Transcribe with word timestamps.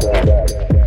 Bye. 0.00 0.77